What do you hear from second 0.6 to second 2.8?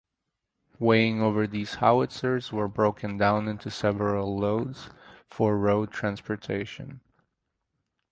Weighing over these howitzers were